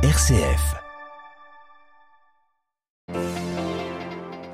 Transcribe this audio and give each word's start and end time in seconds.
RCF. 0.00 0.76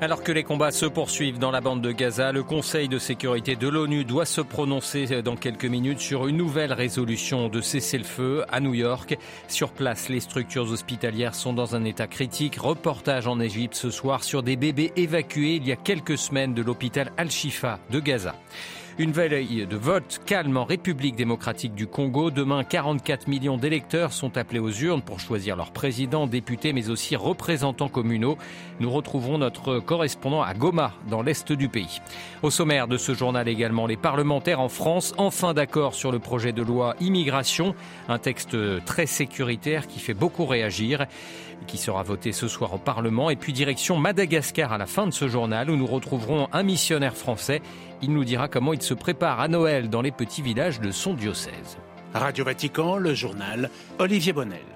Alors 0.01 0.23
que 0.23 0.31
les 0.31 0.43
combats 0.43 0.71
se 0.71 0.87
poursuivent 0.87 1.37
dans 1.37 1.51
la 1.51 1.61
bande 1.61 1.83
de 1.83 1.91
Gaza, 1.91 2.31
le 2.31 2.41
Conseil 2.41 2.89
de 2.89 2.97
sécurité 2.97 3.55
de 3.55 3.67
l'ONU 3.67 4.05
doit 4.05 4.25
se 4.25 4.41
prononcer 4.41 5.21
dans 5.21 5.35
quelques 5.35 5.65
minutes 5.65 5.99
sur 5.99 6.25
une 6.25 6.37
nouvelle 6.37 6.73
résolution 6.73 7.47
de 7.47 7.61
cessez-le-feu 7.61 8.43
à 8.51 8.59
New 8.59 8.73
York. 8.73 9.19
Sur 9.47 9.69
place, 9.69 10.09
les 10.09 10.19
structures 10.19 10.71
hospitalières 10.71 11.35
sont 11.35 11.53
dans 11.53 11.75
un 11.75 11.83
état 11.83 12.07
critique. 12.07 12.55
Reportage 12.55 13.27
en 13.27 13.39
Égypte 13.39 13.75
ce 13.75 13.91
soir 13.91 14.23
sur 14.23 14.41
des 14.41 14.55
bébés 14.55 14.93
évacués 14.95 15.57
il 15.57 15.67
y 15.67 15.71
a 15.71 15.75
quelques 15.75 16.17
semaines 16.17 16.55
de 16.55 16.63
l'hôpital 16.63 17.11
Al-Shifa 17.17 17.77
de 17.91 17.99
Gaza. 17.99 18.33
Une 18.97 19.11
veille 19.11 19.67
de 19.67 19.75
vote 19.75 20.21
calme 20.25 20.55
en 20.55 20.63
République 20.63 21.17
démocratique 21.17 21.75
du 21.75 21.85
Congo. 21.85 22.31
Demain, 22.31 22.63
44 22.63 23.27
millions 23.27 23.57
d'électeurs 23.57 24.13
sont 24.13 24.37
appelés 24.37 24.59
aux 24.59 24.71
urnes 24.71 25.01
pour 25.01 25.19
choisir 25.19 25.57
leur 25.57 25.71
président, 25.71 26.27
député, 26.27 26.71
mais 26.71 26.89
aussi 26.89 27.17
représentants 27.17 27.89
communaux. 27.89 28.37
Nous 28.79 28.89
retrouverons 28.89 29.37
notre 29.37 29.79
correspondant 29.79 30.43
à 30.43 30.53
Goma, 30.53 30.93
dans 31.09 31.21
l'est 31.21 31.51
du 31.51 31.67
pays. 31.67 31.99
Au 32.41 32.49
sommaire 32.49 32.87
de 32.87 32.97
ce 32.97 33.13
journal 33.13 33.49
également, 33.49 33.85
les 33.85 33.97
parlementaires 33.97 34.61
en 34.61 34.69
France, 34.69 35.13
enfin 35.17 35.53
d'accord 35.53 35.93
sur 35.93 36.13
le 36.13 36.19
projet 36.19 36.53
de 36.53 36.61
loi 36.61 36.95
immigration, 37.01 37.75
un 38.07 38.17
texte 38.17 38.55
très 38.85 39.07
sécuritaire 39.07 39.87
qui 39.87 39.99
fait 39.99 40.13
beaucoup 40.13 40.45
réagir 40.45 41.05
qui 41.67 41.77
sera 41.77 42.03
voté 42.03 42.31
ce 42.31 42.47
soir 42.47 42.73
au 42.73 42.77
Parlement. 42.77 43.29
Et 43.29 43.35
puis 43.35 43.53
direction 43.53 43.97
Madagascar 43.97 44.71
à 44.71 44.77
la 44.77 44.85
fin 44.85 45.07
de 45.07 45.11
ce 45.11 45.27
journal 45.27 45.69
où 45.69 45.75
nous 45.75 45.87
retrouverons 45.87 46.47
un 46.51 46.63
missionnaire 46.63 47.15
français. 47.15 47.61
Il 48.01 48.13
nous 48.13 48.23
dira 48.23 48.47
comment 48.47 48.73
il 48.73 48.81
se 48.81 48.93
prépare 48.93 49.39
à 49.39 49.47
Noël 49.47 49.89
dans 49.89 50.01
les 50.01 50.11
petits 50.11 50.41
villages 50.41 50.79
de 50.79 50.91
son 50.91 51.13
diocèse. 51.13 51.77
Radio 52.13 52.45
Vatican, 52.45 52.97
le 52.97 53.13
journal 53.13 53.69
Olivier 53.99 54.33
Bonnel. 54.33 54.74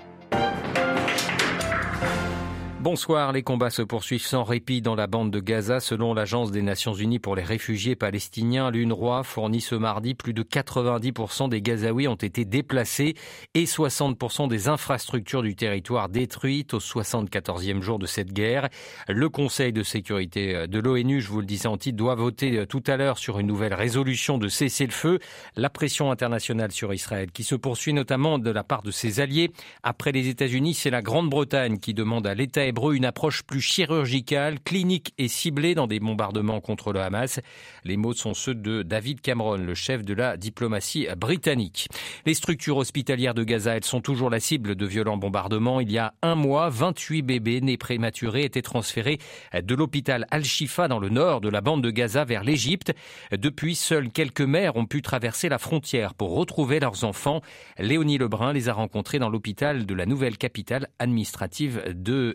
Bonsoir, 2.82 3.34
les 3.34 3.44
combats 3.44 3.72
se 3.72 3.82
poursuivent 3.82 4.26
sans 4.26 4.46
répit 4.46 4.82
dans 4.82 4.96
la 4.96 5.06
bande 5.06 5.32
de 5.32 5.42
Gaza. 5.42 5.82
Selon 5.82 6.14
l'Agence 6.14 6.50
des 6.50 6.62
Nations 6.62 6.94
Unies 6.94 7.20
pour 7.20 7.36
les 7.36 7.44
réfugiés 7.44 7.98
palestiniens, 7.98 8.72
l'UNRWA 8.72 9.24
fournit 9.24 9.60
ce 9.60 9.76
mardi 9.76 10.16
plus 10.16 10.34
de 10.34 10.44
90% 10.44 11.50
des 11.50 11.62
Gazaouis 11.62 12.08
ont 12.08 12.16
été 12.16 12.46
déplacés 12.46 13.16
et 13.54 13.66
60% 13.66 14.48
des 14.48 14.70
infrastructures 14.70 15.42
du 15.42 15.58
territoire 15.58 16.08
détruites 16.08 16.74
au 16.74 16.80
74e 16.80 17.82
jour 17.82 18.00
de 18.00 18.06
cette 18.06 18.32
guerre. 18.32 18.70
Le 19.10 19.28
Conseil 19.28 19.74
de 19.74 19.84
sécurité 19.84 20.66
de 20.66 20.80
l'ONU, 20.80 21.20
je 21.20 21.28
vous 21.28 21.42
le 21.42 21.46
disais 21.46 21.68
en 21.68 21.76
titre, 21.76 21.98
doit 21.98 22.16
voter 22.16 22.66
tout 22.66 22.84
à 22.88 22.96
l'heure 22.96 23.18
sur 23.18 23.40
une 23.40 23.48
nouvelle 23.48 23.74
résolution 23.74 24.38
de 24.38 24.48
cessez-le-feu. 24.48 25.20
La 25.58 25.70
pression 25.70 26.12
internationale 26.12 26.72
sur 26.72 26.94
Israël 26.94 27.30
qui 27.34 27.44
se 27.44 27.56
poursuit 27.56 27.92
notamment 27.92 28.40
de 28.40 28.52
la 28.52 28.64
part 28.64 28.84
de 28.84 28.92
ses 28.92 29.20
alliés. 29.20 29.52
Après 29.84 30.14
les 30.14 30.30
États-Unis, 30.30 30.76
c'est 30.76 30.90
la 30.90 31.02
Grande-Bretagne 31.02 31.78
qui 31.78 31.94
demande 31.94 32.26
à 32.26 32.34
l'État 32.34 32.69
une 32.92 33.06
approche 33.06 33.44
plus 33.44 33.62
chirurgicale, 33.62 34.60
clinique 34.60 35.14
et 35.18 35.28
ciblée 35.28 35.76
dans 35.76 35.88
des 35.88 36.00
bombardements 36.00 36.62
contre 36.62 36.94
le 36.94 37.02
Hamas. 37.02 37.40
Les 37.84 37.98
mots 37.98 38.14
sont 38.14 38.34
ceux 38.34 38.56
de 38.56 38.84
David 38.84 39.22
Cameron, 39.22 39.58
le 39.58 39.76
chef 39.76 40.04
de 40.04 40.14
la 40.14 40.38
diplomatie 40.38 41.08
britannique. 41.18 41.88
Les 42.26 42.34
structures 42.34 42.78
hospitalières 42.78 43.34
de 43.34 43.44
Gaza, 43.44 43.76
elles 43.76 43.84
sont 43.84 44.02
toujours 44.02 44.30
la 44.30 44.40
cible 44.40 44.76
de 44.76 44.86
violents 44.86 45.18
bombardements. 45.18 45.80
Il 45.80 45.92
y 45.92 45.98
a 45.98 46.14
un 46.22 46.36
mois, 46.36 46.70
28 46.70 47.22
bébés 47.22 47.62
nés 47.62 47.78
prématurés 47.78 48.46
étaient 48.46 48.62
transférés 48.62 49.20
de 49.54 49.76
l'hôpital 49.76 50.26
Al-Shifa 50.32 50.88
dans 50.88 51.00
le 51.00 51.10
nord 51.10 51.42
de 51.42 51.50
la 51.50 51.62
bande 51.62 51.84
de 51.84 51.92
Gaza 51.92 52.24
vers 52.24 52.44
l'Égypte. 52.44 52.94
Depuis, 53.32 53.76
seules 53.76 54.10
quelques 54.10 54.42
mères 54.42 54.76
ont 54.78 54.86
pu 54.86 55.02
traverser 55.02 55.50
la 55.50 55.58
frontière 55.58 56.14
pour 56.14 56.36
retrouver 56.36 56.80
leurs 56.80 57.04
enfants. 57.04 57.42
Léonie 57.78 58.18
Lebrun 58.18 58.54
les 58.54 58.70
a 58.70 58.74
rencontrés 58.74 59.20
dans 59.20 59.30
l'hôpital 59.30 59.86
de 59.86 59.94
la 59.94 60.06
nouvelle 60.06 60.38
capitale 60.38 60.88
administrative 61.00 61.84
de 61.88 62.34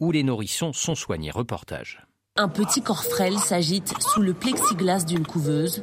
où 0.00 0.12
les 0.12 0.22
nourrissons 0.22 0.72
sont 0.72 0.94
soignés. 0.94 1.30
Reportage. 1.30 2.06
Un 2.36 2.48
petit 2.48 2.82
corps 2.82 3.04
frêle 3.04 3.38
s'agite 3.38 3.94
sous 4.02 4.20
le 4.20 4.34
plexiglas 4.34 5.04
d'une 5.06 5.26
couveuse. 5.26 5.82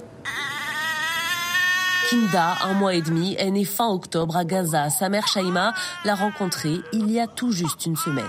Kinda, 2.10 2.58
un 2.64 2.74
mois 2.74 2.94
et 2.94 3.02
demi, 3.02 3.36
est 3.40 3.50
née 3.50 3.66
fin 3.66 3.88
octobre 3.90 4.38
à 4.38 4.46
Gaza. 4.46 4.90
Sa 4.92 5.10
mère 5.10 5.28
Shaima 5.28 5.74
l'a 6.06 6.14
rencontrée 6.14 6.76
il 6.92 7.10
y 7.10 7.20
a 7.20 7.28
tout 7.28 7.52
juste 7.52 7.88
une 7.88 7.96
semaine. 7.96 8.26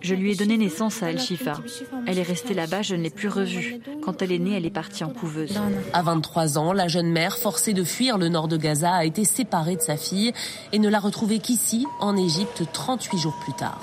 Je 0.00 0.14
lui 0.14 0.32
ai 0.32 0.34
donné 0.34 0.56
naissance 0.56 1.02
à 1.02 1.06
Al-Shifa. 1.06 1.54
Elle 2.06 2.18
est 2.18 2.22
restée 2.22 2.54
là-bas, 2.54 2.82
je 2.82 2.94
ne 2.94 3.02
l'ai 3.02 3.10
plus 3.10 3.28
revue. 3.28 3.80
Quand 4.02 4.22
elle 4.22 4.32
est 4.32 4.38
née, 4.38 4.56
elle 4.56 4.66
est 4.66 4.70
partie 4.70 5.04
en 5.04 5.08
couveuse. 5.08 5.58
À 5.92 6.02
23 6.02 6.58
ans, 6.58 6.72
la 6.72 6.88
jeune 6.88 7.10
mère, 7.10 7.36
forcée 7.36 7.72
de 7.72 7.84
fuir 7.84 8.18
le 8.18 8.28
nord 8.28 8.48
de 8.48 8.56
Gaza, 8.56 8.92
a 8.92 9.04
été 9.04 9.24
séparée 9.24 9.76
de 9.76 9.80
sa 9.80 9.96
fille 9.96 10.32
et 10.72 10.78
ne 10.78 10.88
l'a 10.88 11.00
retrouvée 11.00 11.38
qu'ici, 11.38 11.86
en 12.00 12.16
Égypte, 12.16 12.62
38 12.72 13.18
jours 13.18 13.36
plus 13.42 13.54
tard. 13.54 13.80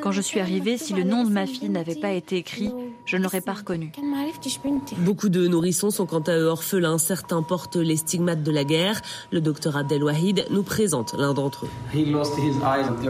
Quand 0.00 0.12
je 0.12 0.20
suis 0.20 0.40
arrivée, 0.40 0.78
si 0.78 0.92
le 0.92 1.04
nom 1.04 1.24
de 1.24 1.30
ma 1.30 1.46
fille 1.46 1.68
n'avait 1.68 1.96
pas 1.96 2.10
été 2.10 2.36
écrit, 2.36 2.72
je 3.04 3.16
ne 3.16 3.22
l'aurais 3.22 3.40
pas 3.40 3.54
reconnu. 3.54 3.92
Beaucoup 4.98 5.28
de 5.28 5.48
nourrissons 5.48 5.90
sont 5.90 6.06
quant 6.06 6.20
à 6.20 6.36
eux 6.36 6.46
orphelins. 6.46 6.98
Certains 6.98 7.42
portent 7.42 7.76
les 7.76 7.96
stigmates 7.96 8.42
de 8.42 8.50
la 8.50 8.64
guerre. 8.64 9.00
Le 9.30 9.40
docteur 9.40 9.76
Abdel 9.76 10.04
Wahid 10.04 10.46
nous 10.50 10.62
présente 10.62 11.14
l'un 11.18 11.34
d'entre 11.34 11.66
eux. 11.66 11.70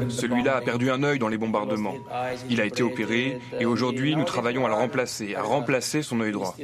Celui-là 0.08 0.56
a 0.56 0.60
perdu 0.60 0.71
un 0.90 1.02
œil 1.02 1.18
dans 1.18 1.28
les 1.28 1.38
bombardements. 1.38 1.94
Il 2.50 2.60
a 2.60 2.64
été 2.64 2.82
opéré 2.82 3.38
et 3.58 3.66
aujourd'hui 3.66 4.16
nous 4.16 4.24
travaillons 4.24 4.66
à 4.66 4.68
le 4.68 4.74
remplacer, 4.74 5.34
à 5.34 5.42
remplacer 5.42 6.02
son 6.02 6.20
œil 6.20 6.32
droit. 6.32 6.56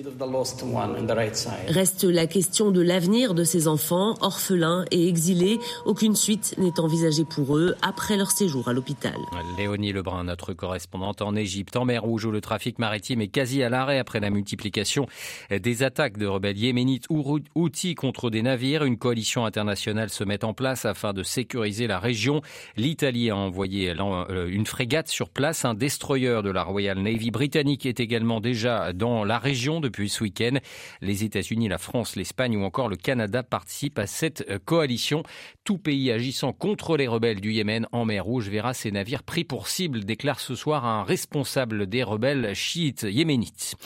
Reste 1.68 2.04
la 2.04 2.26
question 2.26 2.70
de 2.70 2.80
l'avenir 2.80 3.34
de 3.34 3.44
ces 3.44 3.68
enfants, 3.68 4.14
orphelins 4.20 4.84
et 4.90 5.08
exilés. 5.08 5.58
Aucune 5.84 6.16
suite 6.16 6.54
n'est 6.58 6.80
envisagée 6.80 7.24
pour 7.24 7.56
eux 7.56 7.74
après 7.82 8.16
leur 8.16 8.30
séjour 8.30 8.68
à 8.68 8.72
l'hôpital. 8.72 9.16
Léonie 9.56 9.92
Lebrun, 9.92 10.24
notre 10.24 10.52
correspondante 10.52 11.22
en 11.22 11.34
Égypte, 11.34 11.76
en 11.76 11.84
mer 11.84 12.02
Rouge, 12.02 12.24
où 12.24 12.30
le 12.30 12.40
trafic 12.40 12.78
maritime 12.78 13.20
est 13.20 13.28
quasi 13.28 13.62
à 13.62 13.68
l'arrêt 13.68 13.98
après 13.98 14.20
la 14.20 14.30
multiplication 14.30 15.06
des 15.50 15.82
attaques 15.82 16.16
de 16.16 16.26
rebelles 16.26 16.58
yéménites 16.58 17.06
ou 17.10 17.40
outils 17.54 17.94
contre 17.94 18.30
des 18.30 18.42
navires. 18.42 18.84
Une 18.84 18.98
coalition 18.98 19.44
internationale 19.44 20.10
se 20.10 20.24
met 20.24 20.44
en 20.44 20.54
place 20.54 20.84
afin 20.84 21.12
de 21.12 21.22
sécuriser 21.22 21.86
la 21.86 21.98
région. 21.98 22.42
L'Italie 22.76 23.30
a 23.30 23.36
envoyé 23.36 23.87
euh, 23.96 24.48
une 24.48 24.66
frégate 24.66 25.08
sur 25.08 25.30
place. 25.30 25.64
Un 25.64 25.74
destroyer 25.74 26.42
de 26.42 26.50
la 26.50 26.62
Royal 26.62 26.98
Navy 26.98 27.30
britannique 27.30 27.86
est 27.86 28.00
également 28.00 28.40
déjà 28.40 28.92
dans 28.92 29.24
la 29.24 29.38
région 29.38 29.80
depuis 29.80 30.08
ce 30.08 30.24
week-end. 30.24 30.58
Les 31.00 31.24
États-Unis, 31.24 31.68
la 31.68 31.78
France, 31.78 32.16
l'Espagne 32.16 32.56
ou 32.56 32.64
encore 32.64 32.88
le 32.88 32.96
Canada 32.96 33.42
participent 33.42 33.98
à 33.98 34.06
cette 34.06 34.44
euh, 34.50 34.58
coalition. 34.64 35.22
Tout 35.64 35.78
pays 35.78 36.10
agissant 36.10 36.52
contre 36.52 36.96
les 36.96 37.06
rebelles 37.06 37.40
du 37.40 37.52
Yémen 37.52 37.86
en 37.92 38.04
mer 38.04 38.24
Rouge 38.24 38.48
verra 38.48 38.74
ses 38.74 38.90
navires 38.90 39.22
pris 39.22 39.44
pour 39.44 39.68
cible, 39.68 40.04
déclare 40.04 40.40
ce 40.40 40.54
soir 40.54 40.84
un 40.84 41.02
responsable 41.02 41.86
des 41.86 42.02
rebelles 42.02 42.54
chiites 42.54 43.04
yéménites. 43.04 43.76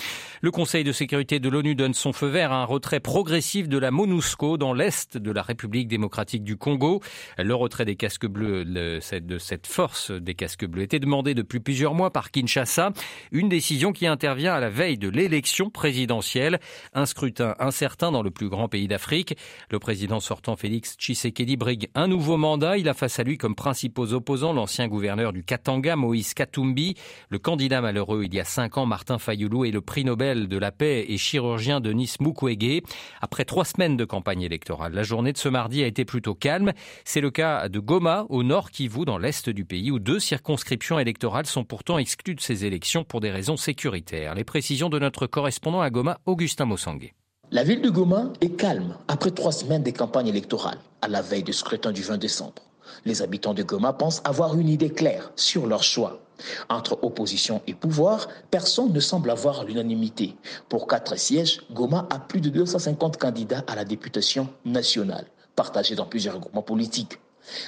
Le 0.40 0.50
Conseil 0.50 0.84
de 0.84 0.92
sécurité 0.92 1.38
de 1.38 1.48
l'ONU 1.48 1.74
donne 1.74 1.94
son 1.94 2.12
feu 2.12 2.26
vert 2.26 2.52
à 2.52 2.62
un 2.62 2.64
retrait 2.64 3.00
progressif 3.00 3.68
de 3.68 3.78
la 3.78 3.90
MONUSCO 3.90 4.56
dans 4.56 4.72
l'est 4.72 5.16
de 5.16 5.30
la 5.30 5.42
République 5.42 5.88
démocratique 5.88 6.44
du 6.44 6.56
Congo. 6.56 7.00
Le 7.38 7.54
retrait 7.54 7.84
des 7.84 7.96
casques 7.96 8.26
bleus 8.26 8.64
de 8.64 8.98
cette 9.00 9.66
force 9.66 9.91
des 10.10 10.34
casques 10.34 10.66
bleus 10.66 10.82
était 10.82 10.98
demandé 10.98 11.34
depuis 11.34 11.60
plusieurs 11.60 11.94
mois 11.94 12.10
par 12.10 12.30
Kinshasa. 12.30 12.92
Une 13.30 13.48
décision 13.48 13.92
qui 13.92 14.06
intervient 14.06 14.54
à 14.54 14.60
la 14.60 14.70
veille 14.70 14.98
de 14.98 15.08
l'élection 15.08 15.70
présidentielle. 15.70 16.60
Un 16.94 17.06
scrutin 17.06 17.54
incertain 17.58 18.12
dans 18.12 18.22
le 18.22 18.30
plus 18.30 18.48
grand 18.48 18.68
pays 18.68 18.88
d'Afrique. 18.88 19.36
Le 19.70 19.78
président 19.78 20.20
sortant 20.20 20.56
Félix 20.56 20.96
Tshisekedi 20.96 21.56
brigue 21.56 21.88
un 21.94 22.08
nouveau 22.08 22.36
mandat. 22.36 22.78
Il 22.78 22.88
a 22.88 22.94
face 22.94 23.18
à 23.18 23.22
lui 23.22 23.38
comme 23.38 23.54
principaux 23.54 24.12
opposants 24.12 24.52
l'ancien 24.52 24.88
gouverneur 24.88 25.32
du 25.32 25.42
Katanga, 25.42 25.96
Moïse 25.96 26.34
Katumbi, 26.34 26.94
le 27.28 27.38
candidat 27.38 27.80
malheureux 27.80 28.24
il 28.24 28.34
y 28.34 28.40
a 28.40 28.44
cinq 28.44 28.78
ans, 28.78 28.86
Martin 28.86 29.18
Fayoulou, 29.18 29.64
et 29.64 29.70
le 29.70 29.80
prix 29.80 30.04
Nobel 30.04 30.48
de 30.48 30.56
la 30.58 30.72
paix 30.72 31.06
et 31.08 31.18
chirurgien 31.18 31.80
Denis 31.80 32.14
Mukwege. 32.20 32.82
Après 33.20 33.44
trois 33.44 33.64
semaines 33.64 33.96
de 33.96 34.04
campagne 34.04 34.42
électorale, 34.42 34.92
la 34.92 35.02
journée 35.02 35.32
de 35.32 35.38
ce 35.38 35.48
mardi 35.48 35.82
a 35.82 35.86
été 35.86 36.04
plutôt 36.04 36.34
calme. 36.34 36.72
C'est 37.04 37.20
le 37.20 37.30
cas 37.30 37.68
de 37.68 37.78
Goma, 37.78 38.26
au 38.28 38.42
nord 38.42 38.70
Kivu, 38.70 39.04
dans 39.04 39.18
l'est 39.18 39.48
du 39.50 39.64
pays, 39.64 39.81
où 39.90 39.98
deux 39.98 40.20
circonscriptions 40.20 40.98
électorales 40.98 41.46
sont 41.46 41.64
pourtant 41.64 41.98
exclues 41.98 42.34
de 42.34 42.40
ces 42.40 42.64
élections 42.64 43.04
pour 43.04 43.20
des 43.20 43.30
raisons 43.30 43.56
sécuritaires. 43.56 44.34
Les 44.34 44.44
précisions 44.44 44.88
de 44.88 44.98
notre 44.98 45.26
correspondant 45.26 45.80
à 45.80 45.90
Goma, 45.90 46.18
Augustin 46.26 46.66
Mossangue. 46.66 47.12
La 47.50 47.64
ville 47.64 47.82
de 47.82 47.90
Goma 47.90 48.32
est 48.40 48.56
calme 48.56 48.96
après 49.08 49.30
trois 49.30 49.52
semaines 49.52 49.82
de 49.82 49.90
campagne 49.90 50.28
électorale, 50.28 50.78
à 51.02 51.08
la 51.08 51.20
veille 51.20 51.42
du 51.42 51.52
scrutin 51.52 51.92
du 51.92 52.02
20 52.02 52.16
décembre. 52.16 52.62
Les 53.04 53.20
habitants 53.20 53.54
de 53.54 53.62
Goma 53.62 53.92
pensent 53.92 54.22
avoir 54.24 54.58
une 54.58 54.68
idée 54.68 54.90
claire 54.90 55.32
sur 55.36 55.66
leur 55.66 55.82
choix. 55.82 56.20
Entre 56.68 56.98
opposition 57.02 57.60
et 57.66 57.74
pouvoir, 57.74 58.28
personne 58.50 58.92
ne 58.92 59.00
semble 59.00 59.30
avoir 59.30 59.64
l'unanimité. 59.64 60.34
Pour 60.68 60.86
quatre 60.86 61.18
sièges, 61.18 61.60
Goma 61.72 62.06
a 62.10 62.18
plus 62.18 62.40
de 62.40 62.48
250 62.48 63.16
candidats 63.16 63.64
à 63.66 63.74
la 63.74 63.84
députation 63.84 64.48
nationale, 64.64 65.26
partagés 65.54 65.94
dans 65.94 66.06
plusieurs 66.06 66.38
groupements 66.38 66.62
politiques. 66.62 67.18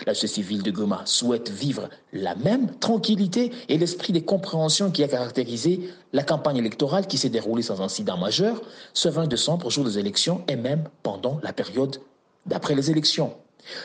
La 0.07 0.15
société 0.15 0.35
civile 0.35 0.63
de 0.63 0.71
Goma 0.71 1.03
souhaite 1.05 1.51
vivre 1.51 1.89
la 2.13 2.35
même 2.35 2.75
tranquillité 2.79 3.53
et 3.69 3.79
l'esprit 3.79 4.13
de 4.13 4.21
compréhension 4.21 4.91
qui 4.91 5.03
a 5.03 5.09
caractérisé 5.09 5.91
la 6.13 6.23
campagne 6.23 6.57
électorale 6.57 7.07
qui 7.07 7.19
s'est 7.19 7.29
déroulée 7.29 7.63
sans 7.63 7.81
incident 7.81 8.17
majeur 8.17 8.63
ce 8.93 9.09
20 9.09 9.27
décembre, 9.27 9.71
jour 9.71 9.85
des 9.85 9.99
élections, 9.99 10.45
et 10.49 10.57
même 10.57 10.85
pendant 11.03 11.41
la 11.43 11.53
période 11.53 12.01
d'après 12.47 12.75
les 12.75 12.91
élections. 12.91 13.35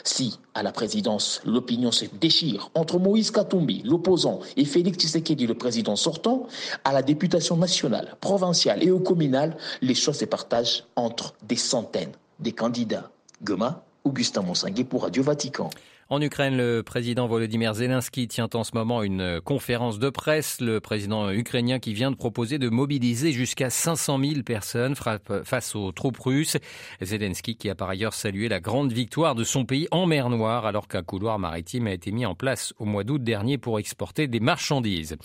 Si, 0.03 0.39
à 0.53 0.63
la 0.63 0.71
présidence, 0.71 1.41
l'opinion 1.45 1.91
se 1.91 2.05
déchire 2.19 2.69
entre 2.75 2.99
Moïse 2.99 3.31
Katumbi, 3.31 3.81
l'opposant, 3.85 4.39
et 4.57 4.65
Félix 4.65 4.97
Tshisekedi, 4.97 5.47
le 5.47 5.53
président 5.55 5.95
sortant, 5.95 6.47
à 6.83 6.91
la 6.91 7.01
députation 7.01 7.55
nationale, 7.55 8.15
provinciale 8.19 8.83
et 8.83 8.91
au 8.91 8.99
communal, 8.99 9.55
les 9.81 9.95
choix 9.95 10.13
se 10.13 10.25
partagent 10.25 10.83
entre 10.95 11.33
des 11.47 11.55
centaines 11.55 12.11
de 12.39 12.51
candidats. 12.51 13.09
Goma, 13.41 13.85
Augustin 14.09 14.41
Monsanguet 14.41 14.85
pour 14.85 15.03
Radio 15.03 15.21
Vatican. 15.21 15.69
En 16.11 16.19
Ukraine, 16.23 16.57
le 16.57 16.81
président 16.81 17.27
Volodymyr 17.27 17.75
Zelensky 17.75 18.27
tient 18.27 18.49
en 18.55 18.63
ce 18.63 18.71
moment 18.73 19.03
une 19.03 19.39
conférence 19.41 19.99
de 19.99 20.09
presse. 20.09 20.59
Le 20.59 20.79
président 20.79 21.29
ukrainien 21.29 21.77
qui 21.77 21.93
vient 21.93 22.09
de 22.09 22.15
proposer 22.15 22.57
de 22.57 22.67
mobiliser 22.67 23.31
jusqu'à 23.31 23.69
500 23.69 24.17
000 24.19 24.41
personnes 24.41 24.95
face 25.43 25.75
aux 25.75 25.91
troupes 25.91 26.17
russes. 26.17 26.57
Zelensky 26.99 27.57
qui 27.57 27.69
a 27.69 27.75
par 27.75 27.89
ailleurs 27.89 28.15
salué 28.15 28.49
la 28.49 28.59
grande 28.59 28.91
victoire 28.91 29.35
de 29.35 29.43
son 29.43 29.65
pays 29.65 29.87
en 29.91 30.07
mer 30.07 30.31
Noire 30.31 30.65
alors 30.65 30.87
qu'un 30.87 31.03
couloir 31.03 31.37
maritime 31.37 31.85
a 31.85 31.93
été 31.93 32.11
mis 32.11 32.25
en 32.25 32.33
place 32.33 32.73
au 32.79 32.85
mois 32.85 33.03
d'août 33.03 33.23
dernier 33.23 33.59
pour 33.59 33.77
exporter 33.77 34.25
des 34.25 34.39
marchandises. 34.39 35.15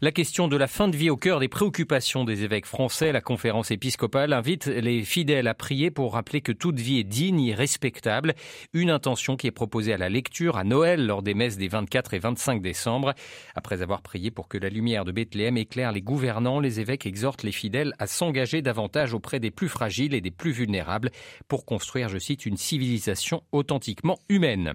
La 0.00 0.12
question 0.12 0.46
de 0.46 0.56
la 0.56 0.68
fin 0.68 0.86
de 0.86 0.96
vie 0.96 1.10
au 1.10 1.16
cœur 1.16 1.40
des 1.40 1.48
préoccupations 1.48 2.22
des 2.22 2.44
évêques 2.44 2.66
français, 2.66 3.10
la 3.10 3.20
conférence 3.20 3.72
épiscopale 3.72 4.32
invite 4.32 4.66
les 4.66 5.02
fidèles 5.02 5.48
à 5.48 5.54
prier 5.54 5.90
pour 5.90 6.12
rappeler 6.12 6.42
que 6.42 6.52
toute 6.52 6.78
vie 6.78 7.00
est 7.00 7.04
digne 7.04 7.40
et 7.40 7.54
respectable. 7.54 8.34
Une 8.72 8.90
intention 8.90 9.36
qui 9.36 9.48
est 9.48 9.50
proposée 9.50 9.94
à 9.94 9.98
la 9.98 10.08
lecture 10.08 10.27
à 10.54 10.64
Noël 10.64 11.06
lors 11.06 11.22
des 11.22 11.34
messes 11.34 11.56
des 11.56 11.68
24 11.68 12.14
et 12.14 12.18
25 12.18 12.62
décembre. 12.62 13.14
Après 13.54 13.82
avoir 13.82 14.02
prié 14.02 14.30
pour 14.30 14.48
que 14.48 14.58
la 14.58 14.68
lumière 14.68 15.04
de 15.04 15.12
Bethléem 15.12 15.56
éclaire 15.56 15.92
les 15.92 16.02
gouvernants, 16.02 16.60
les 16.60 16.80
évêques 16.80 17.06
exhortent 17.06 17.42
les 17.42 17.52
fidèles 17.52 17.94
à 17.98 18.06
s'engager 18.06 18.62
davantage 18.62 19.14
auprès 19.14 19.40
des 19.40 19.50
plus 19.50 19.68
fragiles 19.68 20.14
et 20.14 20.20
des 20.20 20.30
plus 20.30 20.52
vulnérables 20.52 21.10
pour 21.48 21.64
construire, 21.64 22.08
je 22.08 22.18
cite, 22.18 22.46
une 22.46 22.56
civilisation 22.56 23.42
authentiquement 23.52 24.18
humaine. 24.28 24.74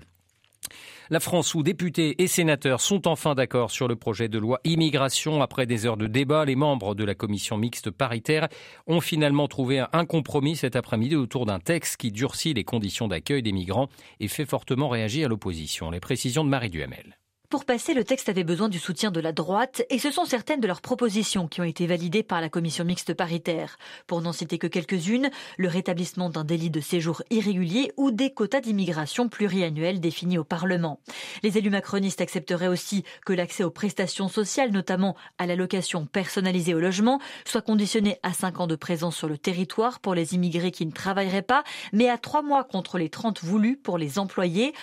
La 1.10 1.20
France 1.20 1.54
où 1.54 1.64
députés 1.64 2.22
et 2.24 2.28
sénateurs 2.28 2.80
sont 2.80 3.08
enfin 3.08 3.36
d'accord 3.36 3.72
sur 3.72 3.88
le 3.88 3.96
projet 3.96 4.30
de 4.30 4.40
loi 4.40 4.60
immigration. 4.64 5.42
Après 5.42 5.66
des 5.66 5.86
heures 5.86 5.98
de 5.98 6.08
débat, 6.08 6.46
les 6.46 6.56
membres 6.56 6.96
de 6.96 7.04
la 7.04 7.14
commission 7.14 7.58
mixte 7.58 7.92
paritaire 7.92 8.48
ont 8.88 9.02
finalement 9.02 9.48
trouvé 9.48 9.84
un 9.92 10.06
compromis 10.06 10.56
cet 10.56 10.76
après-midi 10.76 11.16
autour 11.16 11.46
d'un 11.46 11.60
texte 11.60 11.98
qui 11.98 12.12
durcit 12.12 12.54
les 12.54 12.64
conditions 12.64 13.08
d'accueil 13.08 13.44
des 13.44 13.52
migrants 13.52 13.90
et 14.20 14.28
fait 14.28 14.46
fortement 14.46 14.90
réagir 14.90 15.28
l'opposition. 15.28 15.92
Les 15.92 16.00
précisions 16.00 16.44
de 16.44 16.50
Marie 16.50 16.70
Duhamel. 16.70 17.18
Pour 17.54 17.66
passer, 17.66 17.94
le 17.94 18.04
texte 18.04 18.30
avait 18.30 18.44
besoin 18.44 18.68
du 18.68 18.80
soutien 18.80 19.12
de 19.12 19.20
la 19.20 19.32
droite 19.32 19.84
et 19.92 20.00
ce 20.00 20.10
sont 20.10 20.26
certaines 20.26 20.60
de 20.60 20.66
leurs 20.66 20.82
propositions 20.82 21.48
qui 21.48 21.62
ont 21.62 21.64
été 21.64 21.86
validées 21.86 22.24
par 22.24 22.42
la 22.42 22.50
commission 22.50 22.84
mixte 22.84 23.14
paritaire. 23.14 23.78
Pour 24.08 24.22
n'en 24.22 24.34
citer 24.34 24.58
que 24.58 24.66
quelques-unes, 24.66 25.30
le 25.60 25.68
rétablissement 25.68 26.32
d'un 26.32 26.46
délit 26.46 26.72
de 26.72 26.80
séjour 26.80 27.22
irrégulier 27.30 27.92
ou 27.96 28.10
des 28.10 28.34
quotas 28.34 28.62
d'immigration 28.62 29.30
pluriannuels 29.30 30.00
définis 30.00 30.40
au 30.40 30.44
Parlement. 30.44 31.00
Les 31.44 31.60
élus 31.60 31.70
macronistes 31.70 32.22
accepteraient 32.22 32.66
aussi 32.66 33.04
que 33.24 33.34
l'accès 33.34 33.64
aux 33.64 33.70
prestations 33.70 34.30
sociales, 34.30 34.72
notamment 34.72 35.16
à 35.38 35.46
l'allocation 35.46 36.08
personnalisée 36.08 36.74
au 36.74 36.80
logement, 36.80 37.20
soit 37.46 37.62
conditionné 37.62 38.18
à 38.24 38.34
5 38.34 38.62
ans 38.62 38.68
de 38.68 38.76
présence 38.76 39.16
sur 39.16 39.28
le 39.28 39.38
territoire 39.38 40.00
pour 40.00 40.16
les 40.16 40.34
immigrés 40.34 40.72
qui 40.72 40.88
ne 40.88 40.92
travailleraient 40.92 41.44
pas, 41.44 41.64
mais 41.92 42.10
à 42.10 42.18
3 42.18 42.42
mois 42.42 42.64
contre 42.64 42.98
les 42.98 43.10
30 43.10 43.44
voulus 43.44 43.78
pour 43.78 44.00
les 44.00 44.18
employés. 44.18 44.74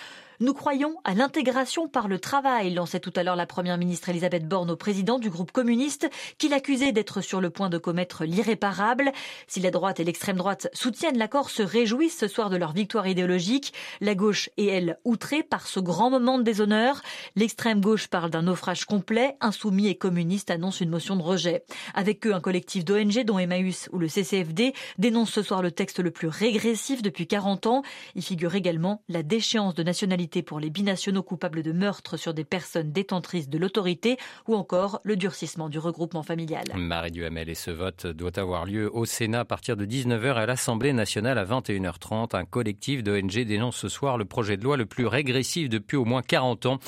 Nous 0.41 0.55
croyons 0.55 0.95
à 1.03 1.13
l'intégration 1.13 1.87
par 1.87 2.07
le 2.07 2.17
travail, 2.17 2.73
lançait 2.73 2.99
tout 2.99 3.13
à 3.15 3.21
l'heure 3.21 3.35
la 3.35 3.45
première 3.45 3.77
ministre 3.77 4.09
Elisabeth 4.09 4.47
Borne 4.47 4.71
au 4.71 4.75
président 4.75 5.19
du 5.19 5.29
groupe 5.29 5.51
communiste, 5.51 6.09
qui 6.39 6.49
l'accusait 6.49 6.91
d'être 6.91 7.21
sur 7.21 7.41
le 7.41 7.51
point 7.51 7.69
de 7.69 7.77
commettre 7.77 8.25
l'irréparable. 8.25 9.11
Si 9.45 9.59
la 9.59 9.69
droite 9.69 9.99
et 9.99 10.03
l'extrême 10.03 10.37
droite 10.37 10.67
soutiennent 10.73 11.19
l'accord, 11.19 11.51
se 11.51 11.61
réjouissent 11.61 12.17
ce 12.17 12.27
soir 12.27 12.49
de 12.49 12.57
leur 12.57 12.73
victoire 12.73 13.07
idéologique, 13.07 13.71
la 13.99 14.15
gauche 14.15 14.49
est 14.57 14.65
elle 14.65 14.97
outrée 15.05 15.43
par 15.43 15.67
ce 15.67 15.79
grand 15.79 16.09
moment 16.09 16.39
de 16.39 16.43
déshonneur. 16.43 17.03
L'extrême 17.35 17.79
gauche 17.79 18.07
parle 18.07 18.31
d'un 18.31 18.41
naufrage 18.41 18.85
complet, 18.85 19.37
insoumis 19.41 19.89
et 19.89 19.95
communiste 19.95 20.49
annoncent 20.49 20.83
une 20.83 20.89
motion 20.89 21.15
de 21.15 21.21
rejet. 21.21 21.65
Avec 21.93 22.25
eux, 22.25 22.33
un 22.33 22.41
collectif 22.41 22.83
d'ONG 22.83 23.25
dont 23.25 23.37
Emmaüs 23.37 23.89
ou 23.91 23.99
le 23.99 24.07
CCFD 24.07 24.73
dénonce 24.97 25.29
ce 25.29 25.43
soir 25.43 25.61
le 25.61 25.69
texte 25.69 25.99
le 25.99 26.09
plus 26.09 26.29
régressif 26.29 27.03
depuis 27.03 27.27
40 27.27 27.67
ans. 27.67 27.83
Il 28.15 28.23
figure 28.23 28.55
également 28.55 29.03
la 29.07 29.21
déchéance 29.21 29.75
de 29.75 29.83
nationalité 29.83 30.30
pour 30.41 30.61
les 30.61 30.69
binationaux 30.69 31.23
coupables 31.23 31.63
de 31.63 31.73
meurtre 31.73 32.15
sur 32.15 32.33
des 32.33 32.45
personnes 32.45 32.93
détentrices 32.93 33.49
de 33.49 33.57
l'autorité 33.57 34.15
ou 34.47 34.55
encore 34.55 35.01
le 35.03 35.17
durcissement 35.17 35.67
du 35.67 35.77
regroupement 35.77 36.23
familial. 36.23 36.63
Marie 36.75 37.11
Duhamel 37.11 37.49
et 37.49 37.55
ce 37.55 37.71
vote 37.71 38.07
doit 38.07 38.39
avoir 38.39 38.65
lieu 38.65 38.89
au 38.95 39.03
Sénat 39.03 39.41
à 39.41 39.45
partir 39.45 39.75
de 39.75 39.85
19h 39.85 40.37
et 40.37 40.39
à 40.39 40.45
l'Assemblée 40.45 40.93
nationale 40.93 41.37
à 41.37 41.43
21h30. 41.43 42.37
Un 42.37 42.45
collectif 42.45 43.03
d'ONG 43.03 43.43
dénonce 43.43 43.75
ce 43.75 43.89
soir 43.89 44.17
le 44.17 44.23
projet 44.23 44.55
de 44.55 44.63
loi 44.63 44.77
le 44.77 44.85
plus 44.85 45.05
régressif 45.05 45.67
depuis 45.67 45.97
au 45.97 46.05
moins 46.05 46.21
40 46.21 46.65
ans. 46.67 46.79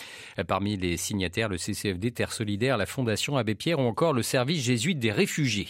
Parmi 0.48 0.78
les 0.78 0.96
signataires, 0.96 1.50
le 1.50 1.58
CCFD 1.58 2.12
Terre 2.12 2.32
Solidaire, 2.32 2.78
la 2.78 2.86
Fondation 2.86 3.36
Abbé 3.36 3.56
Pierre 3.56 3.80
ou 3.80 3.84
encore 3.84 4.14
le 4.14 4.24
service 4.24 4.64
jésuite 4.64 5.00
des 5.00 5.12
réfugiés. 5.12 5.68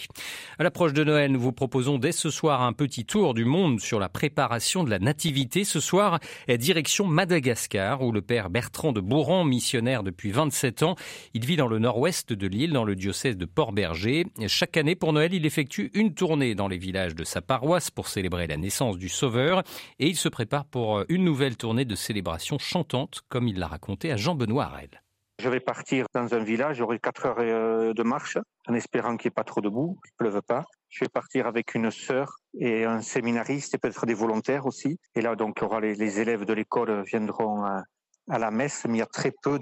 À 0.60 0.62
l'approche 0.62 0.92
de 0.92 1.02
Noël, 1.02 1.32
nous 1.32 1.40
vous 1.40 1.52
proposons 1.52 1.98
dès 1.98 2.12
ce 2.12 2.30
soir 2.30 2.62
un 2.62 2.72
petit 2.72 3.04
tour 3.04 3.34
du 3.34 3.44
monde 3.44 3.80
sur 3.80 3.98
la 3.98 4.08
préparation 4.08 4.84
de 4.84 4.90
la 4.90 5.00
nativité. 5.00 5.64
Ce 5.64 5.80
soir, 5.80 6.20
direction 6.48 7.06
Madagascar 7.06 7.63
où 8.00 8.12
le 8.12 8.22
père 8.22 8.50
Bertrand 8.50 8.92
de 8.92 9.00
Bourran, 9.00 9.44
missionnaire 9.44 10.02
depuis 10.02 10.30
27 10.30 10.82
ans, 10.82 10.96
il 11.32 11.44
vit 11.44 11.56
dans 11.56 11.66
le 11.66 11.78
nord-ouest 11.78 12.32
de 12.32 12.46
l'île, 12.46 12.72
dans 12.72 12.84
le 12.84 12.94
diocèse 12.94 13.36
de 13.36 13.46
Port-Berger. 13.46 14.26
Chaque 14.46 14.76
année, 14.76 14.94
pour 14.94 15.12
Noël, 15.12 15.32
il 15.32 15.46
effectue 15.46 15.90
une 15.94 16.14
tournée 16.14 16.54
dans 16.54 16.68
les 16.68 16.78
villages 16.78 17.14
de 17.14 17.24
sa 17.24 17.40
paroisse 17.40 17.90
pour 17.90 18.08
célébrer 18.08 18.46
la 18.46 18.56
naissance 18.56 18.98
du 18.98 19.08
Sauveur 19.08 19.62
et 19.98 20.08
il 20.08 20.16
se 20.16 20.28
prépare 20.28 20.64
pour 20.66 21.04
une 21.08 21.24
nouvelle 21.24 21.56
tournée 21.56 21.84
de 21.84 21.94
célébration 21.94 22.58
chantante, 22.58 23.22
comme 23.28 23.48
il 23.48 23.58
l'a 23.58 23.66
raconté 23.66 24.12
à 24.12 24.16
Jean-Benoît 24.16 24.64
Arel. 24.64 25.02
Je 25.40 25.48
vais 25.48 25.60
partir 25.60 26.06
dans 26.14 26.32
un 26.32 26.44
village, 26.44 26.76
j'aurai 26.76 26.98
4 27.00 27.26
heures 27.26 27.36
euh, 27.40 27.92
de 27.92 28.02
marche, 28.02 28.38
en 28.68 28.74
espérant 28.74 29.16
qu'il 29.16 29.28
n'y 29.28 29.32
ait 29.32 29.34
pas 29.34 29.44
trop 29.44 29.60
de 29.60 29.68
boue, 29.68 29.98
qu'il 30.04 30.26
ne 30.26 30.30
pleuve 30.30 30.42
pas. 30.42 30.62
Je 30.94 31.04
vais 31.04 31.08
partir 31.08 31.48
avec 31.48 31.74
une 31.74 31.90
sœur 31.90 32.38
et 32.56 32.84
un 32.84 33.02
séminariste 33.02 33.74
et 33.74 33.78
peut-être 33.78 34.06
des 34.06 34.14
volontaires 34.14 34.64
aussi. 34.64 35.00
Et 35.16 35.22
là, 35.22 35.34
donc, 35.34 35.60
aura 35.60 35.80
les, 35.80 36.20
élèves 36.20 36.44
de 36.44 36.52
l'école 36.52 37.02
viendront 37.02 37.64
à, 37.64 37.82
la 38.28 38.52
messe, 38.52 38.84
mais 38.86 38.98
il 38.98 38.98
y 38.98 39.02
a 39.02 39.06
très 39.06 39.32
peu 39.42 39.58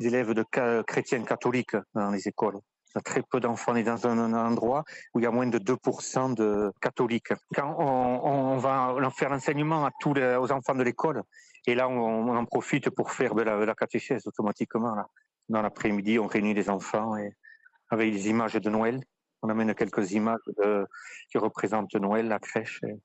d'élèves 0.00 0.32
de, 0.32 0.44
chrétiens 0.82 1.22
catholiques 1.22 1.76
dans 1.94 2.10
les 2.10 2.26
écoles. 2.26 2.58
Il 2.88 2.96
y 2.96 2.98
a 2.98 3.02
très 3.02 3.22
peu 3.22 3.38
d'enfants. 3.38 3.70
On 3.70 3.76
est 3.76 3.84
dans 3.84 4.04
un, 4.08 4.34
endroit 4.34 4.82
où 5.14 5.20
il 5.20 5.22
y 5.22 5.26
a 5.26 5.30
moins 5.30 5.46
de 5.46 5.58
2% 5.58 6.34
de 6.34 6.72
catholiques. 6.80 7.32
Quand 7.54 7.76
on, 7.78 8.56
va 8.56 8.96
faire 9.16 9.30
l'enseignement 9.30 9.86
à 9.86 9.92
tous 10.00 10.12
les, 10.14 10.34
aux 10.34 10.50
enfants 10.50 10.74
de 10.74 10.82
l'école, 10.82 11.22
et 11.68 11.76
là, 11.76 11.88
on, 11.88 12.36
en 12.36 12.44
profite 12.46 12.90
pour 12.90 13.12
faire 13.12 13.32
la, 13.36 13.74
catéchèse 13.76 14.26
automatiquement. 14.26 14.96
Dans 15.48 15.62
l'après-midi, 15.62 16.18
on 16.18 16.26
réunit 16.26 16.52
les 16.52 16.68
enfants 16.68 17.14
avec 17.90 18.12
des 18.12 18.28
images 18.28 18.54
de 18.54 18.70
Noël. 18.70 19.00
On 19.44 19.50
amène 19.50 19.74
quelques 19.74 20.12
images 20.12 20.40
qui 21.30 21.36
représentent 21.36 21.94
Noël, 21.96 22.28
la 22.28 22.38
crèche 22.38 22.80
et, 22.88 22.96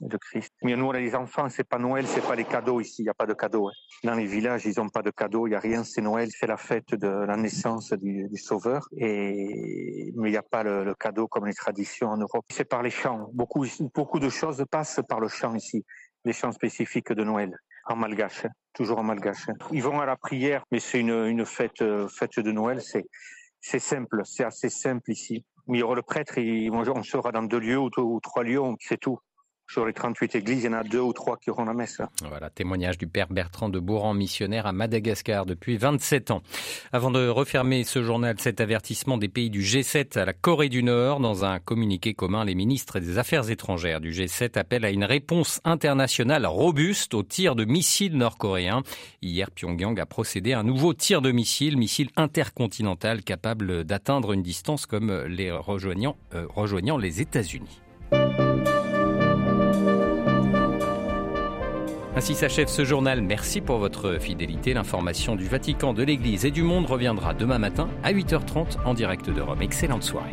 de 0.00 0.16
Christ. 0.16 0.52
Mais 0.62 0.74
nous, 0.74 0.86
on 0.86 0.90
a 0.90 0.98
les 0.98 1.14
enfants, 1.14 1.50
c'est 1.50 1.68
pas 1.68 1.78
Noël, 1.78 2.06
c'est 2.06 2.26
pas 2.26 2.34
les 2.34 2.46
cadeaux 2.46 2.80
ici, 2.80 3.02
il 3.02 3.04
n'y 3.04 3.10
a 3.10 3.14
pas 3.14 3.26
de 3.26 3.34
cadeaux. 3.34 3.68
Hein. 3.68 3.72
Dans 4.02 4.14
les 4.14 4.24
villages, 4.24 4.64
ils 4.64 4.78
n'ont 4.78 4.88
pas 4.88 5.02
de 5.02 5.10
cadeaux, 5.10 5.46
il 5.46 5.50
n'y 5.50 5.56
a 5.56 5.60
rien, 5.60 5.84
c'est 5.84 6.00
Noël, 6.00 6.28
c'est 6.30 6.46
la 6.46 6.56
fête 6.56 6.94
de 6.94 7.06
la 7.06 7.36
naissance 7.36 7.92
du, 7.92 8.26
Sauveur. 8.36 8.88
Et, 8.96 10.12
mais 10.16 10.28
il 10.28 10.32
n'y 10.32 10.36
a 10.38 10.42
pas 10.42 10.62
le, 10.62 10.94
cadeau 10.94 11.28
comme 11.28 11.46
les 11.46 11.52
traditions 11.52 12.08
en 12.08 12.16
Europe. 12.16 12.46
C'est 12.50 12.64
par 12.64 12.82
les 12.82 12.90
chants. 12.90 13.28
Beaucoup, 13.34 13.66
beaucoup 13.94 14.18
de 14.18 14.30
choses 14.30 14.64
passent 14.70 15.00
par 15.06 15.20
le 15.20 15.28
chant 15.28 15.54
ici, 15.54 15.84
les 16.24 16.32
chants 16.32 16.52
spécifiques 16.52 17.12
de 17.12 17.22
Noël 17.22 17.54
en 17.84 17.96
malgache, 17.96 18.44
hein. 18.44 18.50
toujours 18.72 18.98
en 18.98 19.02
malgache. 19.02 19.48
Hein. 19.48 19.54
Ils 19.72 19.82
vont 19.82 20.00
à 20.00 20.06
la 20.06 20.16
prière, 20.16 20.64
mais 20.70 20.78
c'est 20.78 21.00
une, 21.00 21.26
une 21.26 21.44
fête, 21.44 21.82
euh, 21.82 22.06
fête 22.08 22.38
de 22.38 22.52
Noël, 22.52 22.80
c'est, 22.80 23.04
c'est 23.60 23.78
simple, 23.78 24.22
c'est 24.24 24.44
assez 24.44 24.68
simple 24.68 25.10
ici. 25.10 25.44
Il 25.68 25.76
y 25.76 25.82
aura 25.82 25.94
le 25.94 26.02
prêtre, 26.02 26.38
et 26.38 26.70
on 26.70 27.02
sera 27.02 27.32
dans 27.32 27.42
deux 27.42 27.60
lieux 27.60 27.78
ou, 27.78 28.20
trois 28.20 28.42
lieux, 28.42 28.60
c'est 28.80 28.98
tout. 28.98 29.18
Sur 29.72 29.86
les 29.86 29.94
38 29.94 30.34
églises, 30.34 30.64
il 30.64 30.66
y 30.66 30.68
en 30.68 30.74
a 30.74 30.84
deux 30.84 31.00
ou 31.00 31.14
trois 31.14 31.38
qui 31.38 31.48
auront 31.48 31.64
la 31.64 31.72
messe. 31.72 32.02
Voilà, 32.28 32.50
témoignage 32.50 32.98
du 32.98 33.06
père 33.06 33.28
Bertrand 33.30 33.70
de 33.70 33.78
Bourran, 33.78 34.12
missionnaire 34.12 34.66
à 34.66 34.72
Madagascar 34.72 35.46
depuis 35.46 35.78
27 35.78 36.30
ans. 36.30 36.42
Avant 36.92 37.10
de 37.10 37.26
refermer 37.26 37.82
ce 37.84 38.02
journal, 38.02 38.34
cet 38.38 38.60
avertissement 38.60 39.16
des 39.16 39.28
pays 39.28 39.48
du 39.48 39.62
G7 39.62 40.18
à 40.18 40.26
la 40.26 40.34
Corée 40.34 40.68
du 40.68 40.82
Nord. 40.82 41.20
Dans 41.20 41.46
un 41.46 41.58
communiqué 41.58 42.12
commun, 42.12 42.44
les 42.44 42.54
ministres 42.54 43.00
des 43.00 43.16
Affaires 43.16 43.48
étrangères 43.48 44.02
du 44.02 44.10
G7 44.10 44.58
appellent 44.58 44.84
à 44.84 44.90
une 44.90 45.04
réponse 45.04 45.62
internationale 45.64 46.44
robuste 46.44 47.14
aux 47.14 47.22
tirs 47.22 47.56
de 47.56 47.64
missiles 47.64 48.18
nord-coréens. 48.18 48.82
Hier, 49.22 49.50
Pyongyang 49.50 49.98
a 49.98 50.04
procédé 50.04 50.52
à 50.52 50.58
un 50.58 50.64
nouveau 50.64 50.92
tir 50.92 51.22
de 51.22 51.32
missile, 51.32 51.78
missile 51.78 52.10
intercontinental 52.16 53.22
capable 53.22 53.84
d'atteindre 53.84 54.34
une 54.34 54.42
distance 54.42 54.84
comme 54.84 55.24
les 55.24 55.50
rejoignant, 55.50 56.18
euh, 56.34 56.46
rejoignant 56.50 56.98
les 56.98 57.22
États-Unis. 57.22 57.80
Ainsi 62.14 62.34
s'achève 62.34 62.68
ce 62.68 62.84
journal. 62.84 63.22
Merci 63.22 63.62
pour 63.62 63.78
votre 63.78 64.18
fidélité. 64.20 64.74
L'information 64.74 65.34
du 65.34 65.48
Vatican, 65.48 65.94
de 65.94 66.02
l'Église 66.02 66.44
et 66.44 66.50
du 66.50 66.62
monde 66.62 66.86
reviendra 66.86 67.32
demain 67.32 67.58
matin 67.58 67.88
à 68.02 68.12
8h30 68.12 68.84
en 68.84 68.92
direct 68.92 69.30
de 69.30 69.40
Rome. 69.40 69.62
Excellente 69.62 70.02
soirée. 70.02 70.30